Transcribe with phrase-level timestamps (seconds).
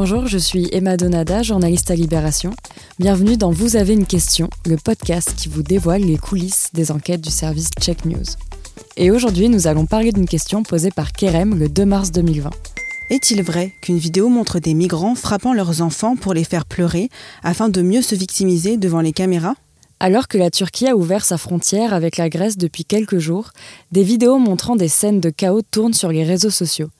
[0.00, 2.52] Bonjour, je suis Emma Donada, journaliste à Libération.
[3.00, 7.20] Bienvenue dans Vous avez une question, le podcast qui vous dévoile les coulisses des enquêtes
[7.20, 8.22] du service Check News.
[8.96, 12.50] Et aujourd'hui, nous allons parler d'une question posée par Kerem le 2 mars 2020.
[13.10, 17.08] Est-il vrai qu'une vidéo montre des migrants frappant leurs enfants pour les faire pleurer
[17.42, 19.56] afin de mieux se victimiser devant les caméras?
[19.98, 23.50] Alors que la Turquie a ouvert sa frontière avec la Grèce depuis quelques jours,
[23.90, 26.90] des vidéos montrant des scènes de chaos tournent sur les réseaux sociaux.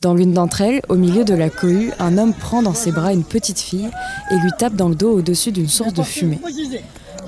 [0.00, 3.12] Dans l'une d'entre elles, au milieu de la cohue, un homme prend dans ses bras
[3.12, 3.88] une petite fille
[4.30, 6.38] et lui tape dans le dos au-dessus d'une source de fumée.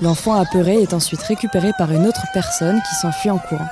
[0.01, 3.67] L'enfant apeuré est ensuite récupéré par une autre personne qui s'enfuit en courant.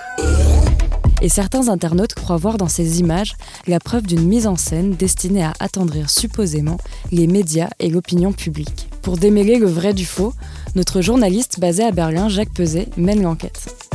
[1.21, 3.35] Et certains internautes croient voir dans ces images
[3.67, 6.77] la preuve d'une mise en scène destinée à attendrir supposément
[7.13, 8.89] les médias et l'opinion publique.
[9.01, 10.33] Pour démêler le vrai du faux,
[10.75, 13.88] notre journaliste basé à Berlin, Jacques Peset, mène l'enquête.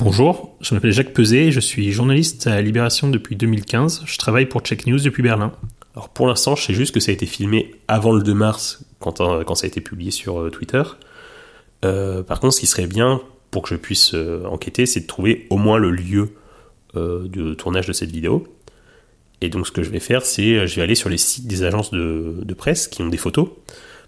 [0.00, 4.60] Bonjour, je m'appelle Jacques Peset, je suis journaliste à Libération depuis 2015, je travaille pour
[4.60, 5.50] Check News depuis Berlin.
[5.94, 8.84] Alors pour l'instant, je sais juste que ça a été filmé avant le 2 mars,
[9.00, 10.84] quand, euh, quand ça a été publié sur euh, Twitter.
[11.84, 14.14] Euh, par contre, ce qui serait bien pour que je puisse
[14.44, 16.30] enquêter, c'est de trouver au moins le lieu
[16.94, 18.46] de tournage de cette vidéo.
[19.40, 21.64] Et donc ce que je vais faire, c'est je vais aller sur les sites des
[21.64, 23.48] agences de, presse qui ont des photos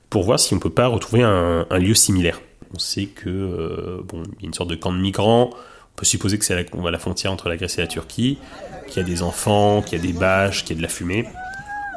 [0.08, 2.40] pour voir si on peut pas retrouver un, lieu similaire.
[2.76, 5.50] On sait que bon, y a une sorte de camp de migrants.
[5.94, 8.38] On peut supposer que c'est la, la frontière entre la Grèce et la Turquie,
[8.88, 10.88] qu'il y a des enfants, qu'il y a des bâches, qu'il y a de la
[10.88, 11.26] fumée.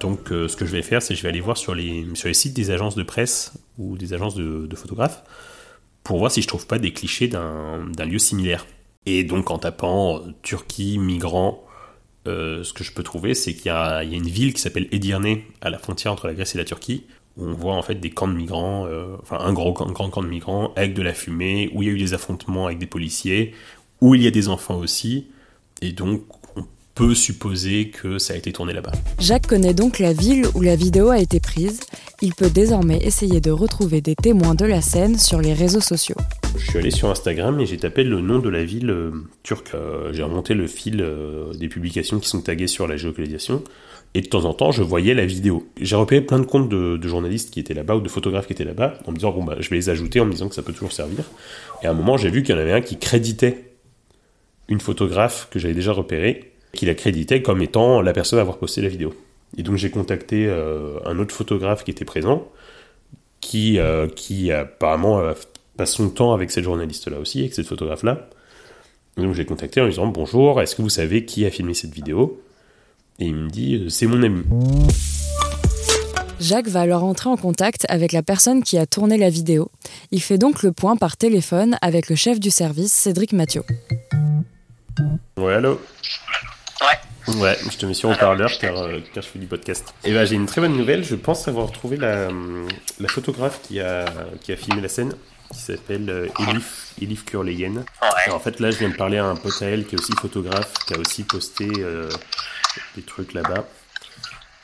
[0.02, 2.06] Donc, euh, ce que je vais faire, c'est que je vais aller voir sur les,
[2.14, 5.24] sur les sites des agences de presse ou des agences de, photographes
[6.04, 8.66] pour voir si je trouve pas des clichés d'un lieu similaire.
[9.06, 11.64] Et donc, en tapant euh, Turquie, migrants,
[12.26, 15.40] ce que je peux trouver, c'est qu'il y, y, a une ville qui s'appelle Edirne,
[15.62, 17.06] à la frontière entre la Grèce et la Turquie,
[17.38, 20.22] où on voit en fait des camps de migrants, euh, enfin un gros, grand camp
[20.22, 22.88] de migrants avec de la fumée, où il y a eu des affrontements avec des
[22.88, 23.54] policiers,
[24.04, 25.28] où il y a des enfants aussi,
[25.82, 26.23] et donc
[26.58, 28.92] on peut supposer que ça a été tourné là-bas.
[29.18, 31.80] Jacques connaît donc la ville où la vidéo a été prise.
[32.22, 36.18] Il peut désormais essayer de retrouver des témoins de la scène sur les réseaux sociaux.
[36.58, 39.72] Je suis allé sur Instagram et j'ai tapé le nom de la ville euh, turque.
[39.74, 41.03] Euh, j'ai remonté le fil
[41.58, 43.64] des publications qui sont taguées sur la géolocalisation
[44.16, 45.68] et de temps en temps, je voyais la vidéo.
[45.80, 48.64] J'ai repéré plein de comptes de, journalistes qui étaient là-bas ou de photographes qui étaient
[48.64, 50.62] là-bas, en me disant, bon, bah, je vais les ajouter, en me disant que ça
[50.62, 51.24] peut toujours servir.
[51.81, 53.72] Et à un moment, j'ai vu qu'il y en avait un qui créditait
[54.68, 58.57] une photographe que j'avais déjà repérée, qui la créditait comme étant la personne à avoir
[58.57, 59.13] posté la vidéo.
[59.57, 62.47] Et donc j'ai contacté euh, un autre photographe qui était présent,
[63.40, 65.34] qui, euh, qui apparemment euh,
[65.78, 68.29] passe son temps avec cette journaliste-là aussi, avec cette photographe-là.
[69.18, 71.94] Donc j'ai contacté en lui disant bonjour, est-ce que vous savez qui a filmé cette
[71.94, 72.41] vidéo?
[73.19, 74.44] Et il me dit euh, c'est mon ami.
[76.40, 79.69] Jacques va alors entrer en contact avec la personne qui a tourné la vidéo.
[80.12, 83.63] Il fait donc le point par téléphone avec le chef du service, Cédric Mathieu.
[85.38, 85.81] Ouais, allô
[86.81, 87.36] Ouais.
[87.36, 89.94] Ouais, je te mets sur haut-parleur car, euh, car, je fais du podcast.
[90.04, 92.28] Et eh ben j'ai une très bonne nouvelle, je pense avoir trouvé la,
[93.00, 94.06] la photographe qui a,
[94.42, 95.16] qui a filmé la scène,
[95.52, 97.76] qui s'appelle euh, Elif, Elif Kurleyen.
[98.02, 98.32] Ouais.
[98.32, 100.14] en fait là je viens de parler à un pote à elle qui est aussi
[100.20, 101.70] photographe, qui a aussi posté
[102.96, 103.66] des trucs là-bas.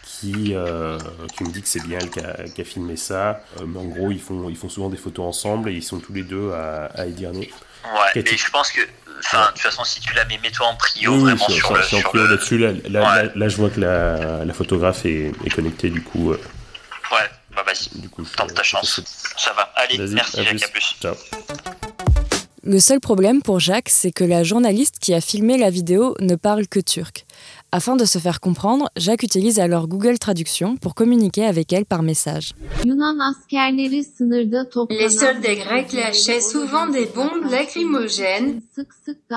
[0.04, 1.00] Qui, euh,
[1.38, 3.42] qui me dit que c'est bien elle qui a, filmé ça.
[3.58, 6.00] Euh, mais en gros, ils font, ils font souvent des photos ensemble et ils sont
[6.00, 7.38] tous les deux à, à Edirne.
[7.38, 7.46] Ouais,
[8.16, 8.82] et je pense que,
[9.20, 11.74] enfin, de toute façon, si tu la mets, mets-toi en prio vraiment sur,
[12.14, 12.28] le.
[12.28, 12.58] là-dessus.
[12.58, 16.32] Là, là, je vois que la, la photographe est, est, connectée, du coup.
[16.32, 16.42] Euh,
[17.12, 18.00] ouais, bah vas-y.
[18.00, 19.02] Du coup, tente ta chance.
[19.38, 19.72] Ça va.
[19.76, 20.96] Allez, merci, Jacques, à plus.
[21.02, 21.16] Ciao.
[22.64, 26.36] Le seul problème pour Jacques, c'est que la journaliste qui a filmé la vidéo ne
[26.36, 27.26] parle que turc.
[27.72, 32.02] Afin de se faire comprendre, Jacques utilise alors Google Traduction pour communiquer avec elle par
[32.02, 32.56] message.
[32.84, 32.90] Les
[35.10, 38.62] soldats grecs lâchaient souvent des bombes lacrymogènes,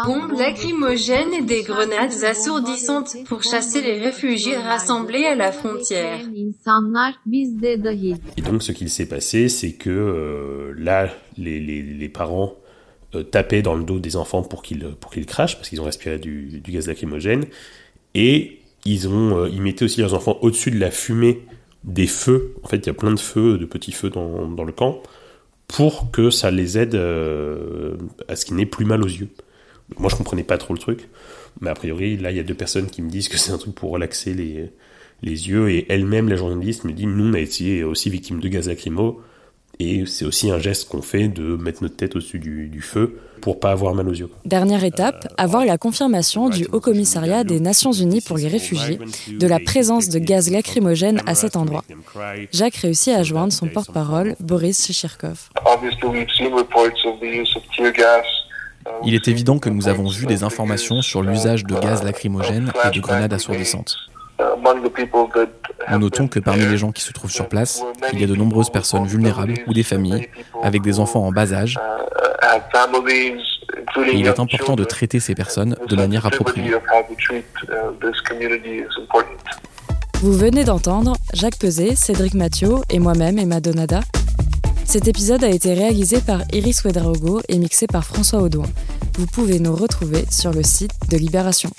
[0.07, 6.21] bombes lacrymogènes et des grenades assourdissantes pour chasser les réfugiés rassemblés à la frontière.
[8.39, 12.55] Et donc ce qu'il s'est passé, c'est que euh, là, les, parents
[13.15, 15.85] euh, tapaient dans le dos des enfants pour qu'ils pour qu'ils crachent parce qu'ils ont
[15.85, 17.45] respiré du, du gaz lacrymogène
[18.15, 21.43] et ils, ont, euh, ils mettaient aussi leurs enfants au-dessus de la fumée
[21.85, 22.55] des feux.
[22.63, 25.03] En fait, il y a plein de feux, de petits feux dans, dans le camp,
[25.69, 27.97] pour que ça les aide euh,
[28.29, 29.29] à ce qu'ils n'aient plus mal aux yeux.
[29.99, 31.09] Moi, je comprenais pas trop le truc,
[31.61, 33.59] mais a priori, là, il y a deux personnes qui me disent que c'est un
[33.59, 34.71] truc pour relaxer les,
[35.23, 38.49] les yeux, et elle-même, la journaliste, me dit, nous, on a été aussi victimes de
[38.49, 39.21] gaz lacrymo,
[39.79, 43.59] et c'est aussi un geste qu'on fait de mettre notre tête au-dessus du, feu pour
[43.59, 44.29] pas avoir mal aux yeux.
[44.45, 48.99] Dernière étape, avoir la confirmation du Haut Commissariat des Nations Unies pour les réfugiés
[49.29, 51.85] de la présence de gaz lacrymogène à cet endroit.
[52.53, 55.49] Jacques réussit à joindre son porte-parole, Boris Chichirkov.
[59.05, 62.95] Il est évident que nous avons vu des informations sur l'usage de gaz lacrymogène et
[62.95, 63.97] de grenades assourdissantes.
[65.91, 67.83] Nous notons que parmi les gens qui se trouvent sur place,
[68.13, 70.29] il y a de nombreuses personnes vulnérables ou des familles
[70.63, 71.79] avec des enfants en bas âge.
[74.07, 76.73] Et il est important de traiter ces personnes de manière appropriée.
[80.23, 84.01] Vous venez d'entendre Jacques Peset, Cédric Mathieu et moi-même Emma Donada.
[84.85, 88.67] Cet épisode a été réalisé par Iris Wedraogo et mixé par François Audouin.
[89.19, 91.71] Vous pouvez nous retrouver sur le site de Libération.